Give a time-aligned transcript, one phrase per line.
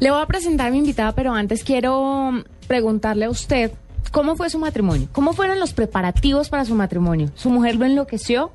[0.00, 3.70] Le voy a presentar a mi invitada, pero antes quiero preguntarle a usted,
[4.10, 5.08] ¿cómo fue su matrimonio?
[5.12, 7.30] ¿Cómo fueron los preparativos para su matrimonio?
[7.34, 8.50] ¿Su mujer lo enloqueció?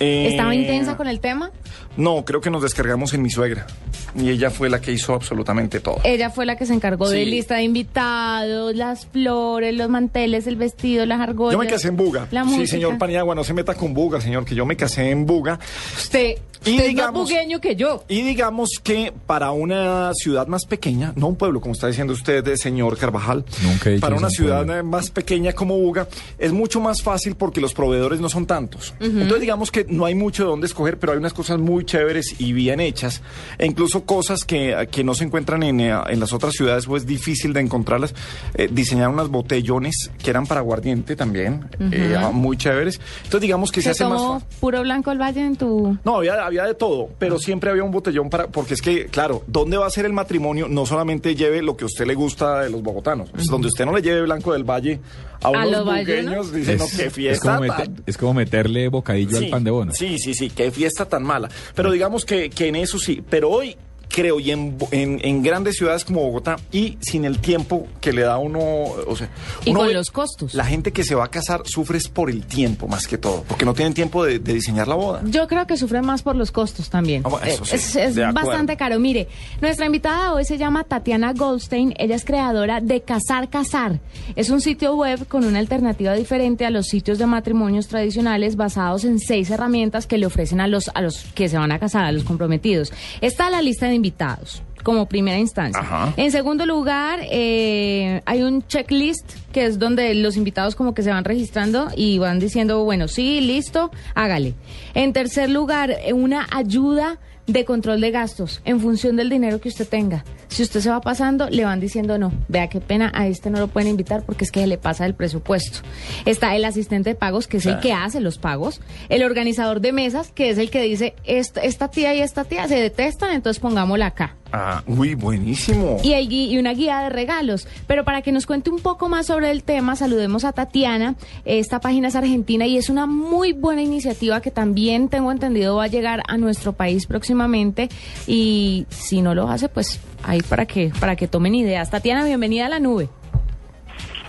[0.00, 1.50] Eh, ¿Estaba intensa con el tema?
[1.96, 3.66] No, creo que nos descargamos en mi suegra.
[4.14, 5.98] Y ella fue la que hizo absolutamente todo.
[6.04, 7.30] Ella fue la que se encargó de Sí.
[7.30, 11.52] lista de invitados, las flores, los manteles, el vestido, las argollas.
[11.52, 12.28] Yo me casé en Buga.
[12.30, 12.66] La sí, música.
[12.68, 15.58] señor Paniagua, no se meta con Buga, señor, que yo me casé en Buga.
[15.96, 18.04] Usted, Y usted es más digamos- bugueño que yo.
[18.08, 22.46] Y digamos que para una ciudad más pequeña, no un pueblo, como está diciendo usted,
[22.46, 24.84] eh, señor Carvajal, Nunca he dicho para una ciudad pueblo.
[24.84, 26.06] más pequeña como Buga,
[26.38, 28.94] es mucho más fácil porque los proveedores no son tantos.
[29.00, 32.34] Entonces digamos que no hay mucho de dónde escoger, pero hay unas cosas muy chéveres
[32.38, 33.22] y bien hechas,
[33.58, 37.06] e incluso cosas que, que no se encuentran en, en las otras ciudades, o es
[37.06, 38.14] difícil de encontrarlas.
[38.54, 43.00] Eh, diseñaron unos botellones que eran para aguardiente también, eh, ah, muy chéveres.
[43.18, 44.58] Entonces digamos que se, ¿Se hace más tomó fácil.
[44.60, 45.98] puro blanco el valle en tu...?
[46.04, 49.42] No, había, había de todo, pero siempre había un botellón para, porque es que, claro,
[49.46, 50.68] ¿dónde va a ser el matrimonio?
[50.68, 53.84] No solamente lleve lo que a usted le gusta de los bogotanos, es donde usted
[53.86, 55.00] no le lleve Blanco del Valle
[55.42, 58.88] a unos los bugueños, no, Es, qué es fiesta como tan- mete- es como meterle
[58.88, 59.92] bocadillo Sí, al pan de bono.
[59.94, 61.48] Sí, sí, sí, qué fiesta tan mala.
[61.74, 63.76] Pero digamos que, que en eso sí, pero hoy
[64.12, 68.12] creo, y en, Bo- en, en grandes ciudades como Bogotá, y sin el tiempo que
[68.12, 69.28] le da uno, o sea...
[69.64, 70.54] Y uno con ve- los costos.
[70.54, 73.44] La gente que se va a casar sufre es por el tiempo más que todo,
[73.48, 75.22] porque no tienen tiempo de, de diseñar la boda.
[75.24, 77.22] Yo creo que sufre más por los costos también.
[77.24, 78.98] Ah, bueno, eso Eh, sí, es bastante caro.
[79.00, 79.28] Mire,
[79.60, 81.94] nuestra invitada hoy se llama Tatiana Goldstein.
[81.98, 84.00] Ella es creadora de Casar Casar.
[84.36, 89.04] Es un sitio web con una alternativa diferente a los sitios de matrimonios tradicionales basados
[89.04, 92.04] en seis herramientas que le ofrecen a los, a los que se van a casar,
[92.04, 92.92] a los comprometidos.
[93.20, 95.80] Está la lista de invitados como primera instancia.
[95.80, 96.12] Ajá.
[96.16, 101.10] En segundo lugar, eh, hay un checklist que es donde los invitados como que se
[101.10, 104.54] van registrando y van diciendo, bueno, sí, listo, hágale.
[104.94, 109.68] En tercer lugar, eh, una ayuda de control de gastos en función del dinero que
[109.68, 110.24] usted tenga.
[110.48, 113.58] Si usted se va pasando, le van diciendo no, vea qué pena, a este no
[113.58, 115.80] lo pueden invitar porque es que se le pasa el presupuesto.
[116.24, 119.92] Está el asistente de pagos, que es el que hace los pagos, el organizador de
[119.92, 123.60] mesas, que es el que dice, esta, esta tía y esta tía se detestan, entonces
[123.60, 125.98] pongámosla acá Ah, uy, buenísimo.
[126.02, 127.66] y, hay y una guía de regalos.
[127.86, 131.14] Pero para que nos cuente un poco más sobre el tema, saludemos a Tatiana.
[131.44, 135.84] Esta página es argentina y es una muy buena iniciativa que también tengo entendido va
[135.84, 137.88] a llegar a nuestro país próximamente.
[138.26, 141.90] Y si no lo hace, pues ahí para que, para que tomen ideas.
[141.90, 143.08] Tatiana, bienvenida a la nube.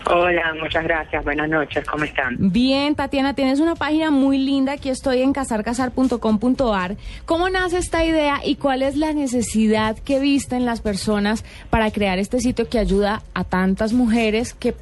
[0.09, 1.23] Hola, muchas gracias.
[1.23, 2.35] Buenas noches, ¿cómo están?
[2.37, 4.73] Bien, Tatiana, tienes una página muy linda.
[4.73, 6.97] Aquí estoy en casarcasar.com.ar.
[7.25, 12.19] ¿Cómo nace esta idea y cuál es la necesidad que visten las personas para crear
[12.19, 14.75] este sitio que ayuda a tantas mujeres que,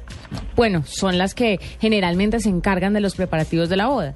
[0.56, 4.14] bueno, son las que generalmente se encargan de los preparativos de la boda?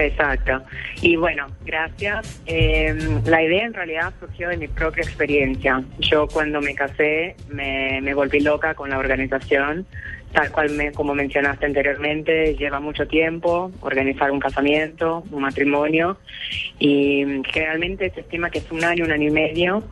[0.00, 0.62] Exacto.
[1.02, 2.42] Y bueno, gracias.
[2.46, 2.96] Eh,
[3.26, 5.82] la idea en realidad surgió de mi propia experiencia.
[5.98, 9.86] Yo cuando me casé me, me volví loca con la organización.
[10.32, 16.18] Tal cual me, como mencionaste anteriormente, lleva mucho tiempo organizar un casamiento, un matrimonio,
[16.78, 19.82] y generalmente se estima que es un año, un año y medio,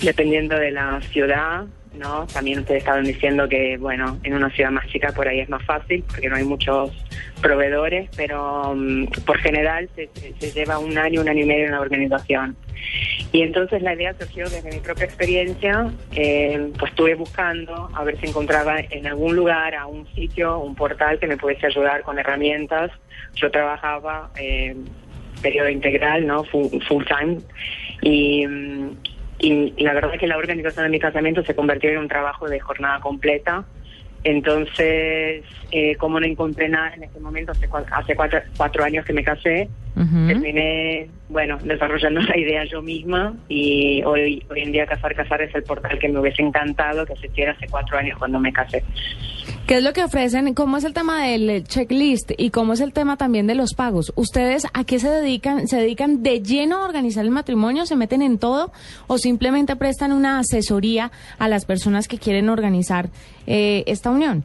[0.00, 1.66] dependiendo de la ciudad,
[1.98, 2.26] ¿no?
[2.26, 5.64] También ustedes estaban diciendo que, bueno, en una ciudad más chica por ahí es más
[5.64, 6.90] fácil porque no hay muchos
[7.40, 11.66] proveedores, pero mm, por general se, se- se lleva un año, un año y medio
[11.66, 12.56] en la organización.
[13.32, 18.18] Y entonces la idea surgió desde mi propia experiencia, eh, pues estuve buscando a ver
[18.20, 22.18] si encontraba en algún lugar, a un sitio, un portal que me pudiese ayudar con
[22.18, 22.90] herramientas.
[23.34, 24.76] Yo trabajaba eh,
[25.42, 26.44] periodo integral, ¿no?
[26.44, 27.38] Full, full time.
[28.02, 28.90] Y, mm,
[29.46, 32.48] y la verdad es que la organización de mi casamiento se convirtió en un trabajo
[32.48, 33.64] de jornada completa.
[34.22, 39.04] Entonces, eh, como no encontré nada en ese momento, hace, cua- hace cuatro, cuatro años
[39.04, 39.68] que me casé,
[40.26, 45.54] terminé, bueno, desarrollando la idea yo misma y hoy, hoy en día Casar Casar es
[45.54, 48.82] el portal que me hubiese encantado que existiera hace cuatro años cuando me casé.
[49.66, 50.52] ¿Qué es lo que ofrecen?
[50.52, 52.32] ¿Cómo es el tema del checklist?
[52.36, 54.12] ¿Y cómo es el tema también de los pagos?
[54.14, 55.68] ¿Ustedes a qué se dedican?
[55.68, 57.86] ¿Se dedican de lleno a organizar el matrimonio?
[57.86, 58.72] ¿Se meten en todo?
[59.06, 63.08] ¿O simplemente prestan una asesoría a las personas que quieren organizar
[63.46, 64.44] eh, esta unión?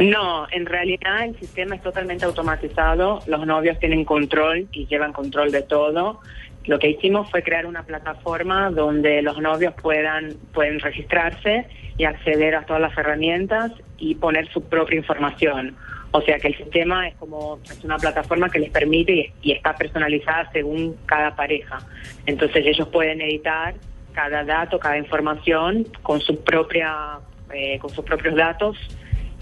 [0.00, 5.52] No, en realidad el sistema es totalmente automatizado, los novios tienen control y llevan control
[5.52, 6.18] de todo.
[6.66, 11.66] Lo que hicimos fue crear una plataforma donde los novios puedan pueden registrarse
[11.96, 15.76] y acceder a todas las herramientas y poner su propia información.
[16.10, 19.74] O sea que el sistema es como es una plataforma que les permite y, está
[19.74, 21.78] personalizada según cada pareja.
[22.26, 23.74] Entonces ellos pueden editar
[24.12, 27.18] cada dato, cada información con su propia
[27.52, 28.76] eh, con sus propios datos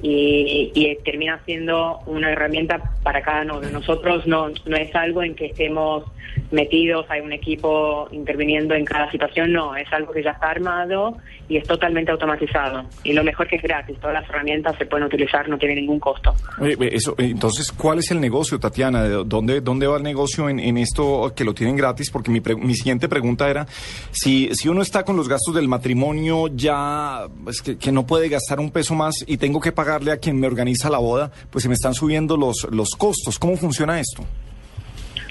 [0.02, 3.70] y, y termina siendo una herramienta para cada novio.
[3.70, 6.04] Nosotros no, no es algo en que estemos
[6.54, 11.16] metidos, hay un equipo interviniendo en cada situación, no, es algo que ya está armado
[11.48, 12.84] y es totalmente automatizado.
[13.02, 16.00] Y lo mejor que es gratis, todas las herramientas se pueden utilizar, no tiene ningún
[16.00, 16.34] costo.
[16.80, 19.04] eso, entonces, ¿cuál es el negocio, Tatiana?
[19.04, 22.10] ¿Dónde, dónde va el negocio en, en esto que lo tienen gratis?
[22.10, 23.66] Porque mi, mi siguiente pregunta era,
[24.10, 28.28] si, si uno está con los gastos del matrimonio ya, pues que, que no puede
[28.28, 31.62] gastar un peso más y tengo que pagarle a quien me organiza la boda, pues
[31.62, 33.38] se me están subiendo los, los costos.
[33.38, 34.24] ¿Cómo funciona esto?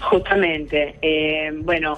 [0.04, 0.96] Justamente.
[1.02, 1.98] Eh, bueno,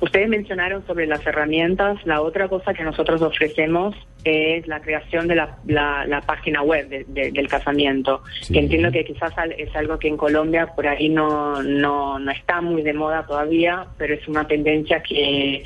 [0.00, 1.98] ustedes mencionaron sobre las herramientas.
[2.04, 3.94] La otra cosa que nosotros ofrecemos
[4.24, 8.22] es la creación de la, la, página web del casamiento.
[8.52, 12.60] Que entiendo que quizás es algo que en Colombia por ahí no, no, no está
[12.60, 15.62] muy de moda todavía, pero es una tendencia que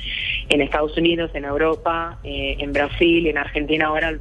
[0.49, 4.13] en Estados Unidos, en Europa, eh, en Brasil y en Argentina ahora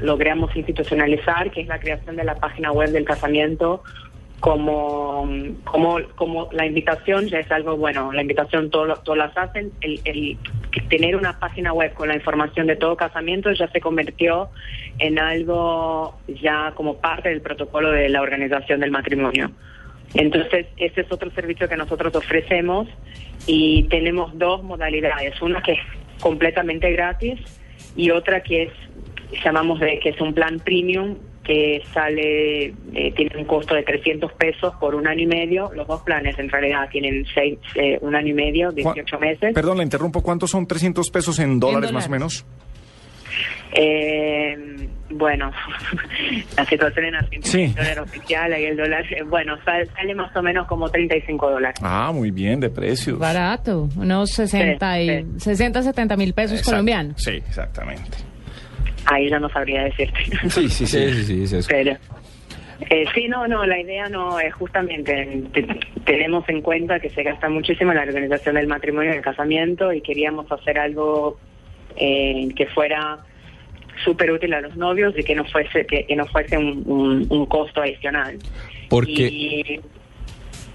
[0.00, 3.82] logramos institucionalizar, que es la creación de la página web del casamiento
[4.40, 5.28] como,
[5.64, 10.00] como, como la invitación ya es algo bueno, la invitación todos todas las hacen, el,
[10.04, 10.36] el,
[10.88, 14.50] tener una página web con la información de todo casamiento ya se convirtió
[14.98, 19.50] en algo ya como parte del protocolo de la organización del matrimonio.
[20.14, 22.88] Entonces, ese es otro servicio que nosotros ofrecemos
[23.46, 25.80] y tenemos dos modalidades, una que es
[26.20, 27.40] completamente gratis
[27.96, 28.72] y otra que es
[29.44, 31.16] llamamos de que es un plan premium
[31.46, 35.70] que sale, eh, tiene un costo de 300 pesos por un año y medio.
[35.72, 39.54] Los dos planes en realidad tienen seis, eh, un año y medio, 18 meses.
[39.54, 40.22] Perdón, le interrumpo.
[40.22, 42.44] ¿Cuántos son 300 pesos en dólares, más o menos?
[43.72, 45.52] Eh, bueno,
[46.56, 50.42] la situación en Argentina, el dólar oficial y el dólar, eh, bueno, sale, más o
[50.42, 51.78] menos como 35 dólares.
[51.82, 53.18] Ah, muy bien, de precios.
[53.18, 57.22] Barato, unos 60, y, 60 70 mil pesos colombianos.
[57.22, 58.35] Sí, exactamente.
[59.06, 60.20] Ahí ya no sabría decirte.
[60.50, 61.96] Sí, sí, sí, sí, sí, Pero,
[62.90, 65.42] eh, sí, no, no, la idea no es justamente,
[66.04, 69.92] tenemos en cuenta que se gasta muchísimo en la organización del matrimonio y del casamiento
[69.92, 71.38] y queríamos hacer algo
[71.96, 73.18] eh, que fuera
[74.04, 78.38] súper útil a los novios y que no fuese que, no fuese un, costo adicional.
[78.90, 79.80] Porque...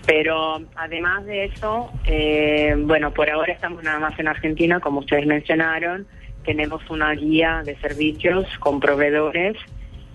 [0.08, 5.28] pero además de eso, eh, bueno, por ahora estamos nada más en Argentina, como ustedes
[5.28, 6.08] mencionaron,
[6.46, 9.58] tenemos una guía de servicios con proveedores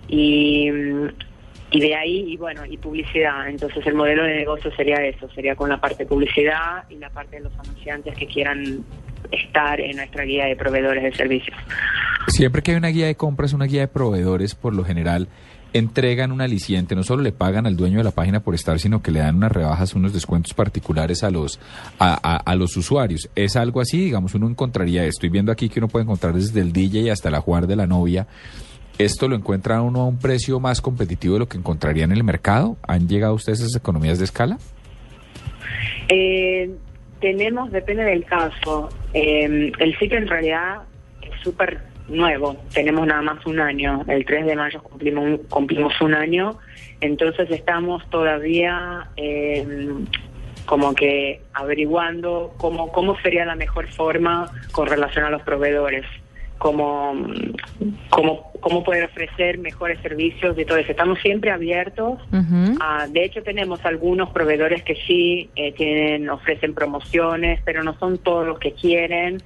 [0.08, 3.49] y, de ahí, y bueno, y publicidad.
[3.49, 7.11] Entonces el modelo de negocio sería eso, sería con la parte de publicidad y la
[7.11, 8.84] parte de los anunciantes que quieran
[9.31, 11.56] estar en nuestra guía de proveedores de servicios.
[12.28, 15.28] Siempre que hay una guía de compras, una guía de proveedores, por lo general,
[15.72, 19.02] entregan un aliciente, no solo le pagan al dueño de la página por estar, sino
[19.02, 21.60] que le dan unas rebajas, unos descuentos particulares a los,
[21.98, 23.28] a, los usuarios.
[23.34, 26.72] Es algo así, digamos, uno encontraría, estoy viendo aquí que uno puede encontrar desde el
[26.72, 28.26] DJ hasta la jugar de la novia.
[28.98, 32.24] ¿Esto lo encuentra uno a un precio más competitivo de lo que encontraría en el
[32.24, 32.78] mercado?
[32.86, 34.58] ¿Han llegado ustedes a esas economías de escala?
[36.08, 36.70] Eh,
[37.20, 38.88] tenemos, depende del caso.
[39.12, 40.78] Eh, el sitio en realidad
[41.20, 46.58] es súper nuevo, tenemos nada más un año, el 3 de mayo cumplimos un, año,
[47.00, 49.67] entonces estamos todavía eh,
[50.67, 56.05] como que averiguando cómo, cómo sería la mejor forma con relación a los proveedores
[56.58, 57.14] cómo,
[58.11, 60.91] cómo, cómo poder ofrecer mejores servicios de todo eso.
[60.91, 62.19] Estamos siempre abiertos.
[62.31, 68.47] de hecho, tenemos algunos proveedores que sí eh, tienen, ofrecen promociones, pero no son todos
[68.47, 69.43] los que quieren.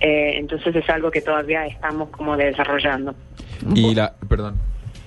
[0.00, 3.14] Eh, entonces es algo que todavía estamos como desarrollando.
[3.74, 4.56] Y la, perdón,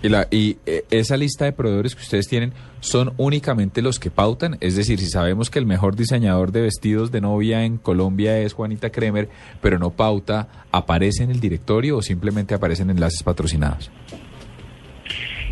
[0.03, 4.11] y, la, y eh, esa lista de proveedores que ustedes tienen son únicamente los que
[4.11, 8.37] pautan, es decir, si sabemos que el mejor diseñador de vestidos de novia en Colombia
[8.37, 9.29] es Juanita Kremer,
[9.61, 13.89] pero no pauta, ¿aparece en el directorio o simplemente aparecen enlaces patrocinados?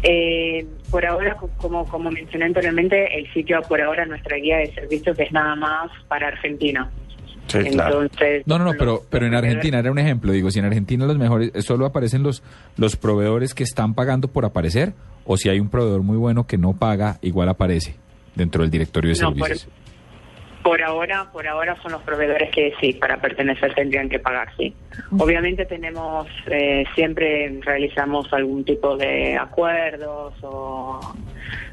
[0.04, 5.18] Eh, por ahora, como, como mencioné anteriormente, el sitio por ahora, nuestra guía de servicios
[5.18, 6.92] es nada más para Argentina.
[7.48, 7.76] Entonces,
[8.46, 10.32] no, no, no, pero, pero en Argentina era un ejemplo.
[10.32, 12.44] Digo, si en Argentina los mejores, solo aparecen los,
[12.78, 14.94] los proveedores que están pagando por aparecer,
[15.26, 17.96] o si hay un proveedor muy bueno que no paga, igual aparece
[18.36, 19.66] dentro del directorio de servicios.
[19.66, 19.81] Por,
[20.84, 24.74] ahora, por ahora son los proveedores que sí, para pertenecer tendrían que pagar, sí.
[25.18, 31.00] Obviamente tenemos, eh, siempre realizamos algún tipo de acuerdos o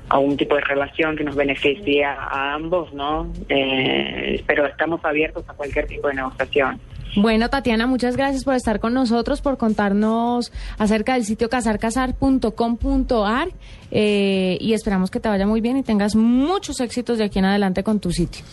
[0.09, 3.31] algún tipo de relación que nos beneficie a, ambos, ¿no?
[3.49, 6.81] Eh, pero estamos abiertos a cualquier tipo de negociación.
[7.17, 13.49] Bueno, Tatiana, muchas gracias por estar con nosotros, por contarnos acerca del sitio casarcasar.com.ar
[13.91, 17.47] eh, y esperamos que te vaya muy bien y tengas muchos éxitos de aquí en
[17.47, 18.45] adelante con tu sitio.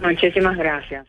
[0.00, 1.08] Muchísimas gracias.